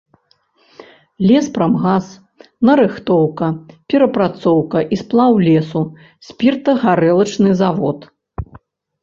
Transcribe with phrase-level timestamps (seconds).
[1.31, 2.07] Леспрамгас,
[2.69, 3.47] нарыхтоўка,
[3.95, 5.81] перапрацоўка і сплаў лесу,
[6.31, 7.99] спіртагарэлачны завод.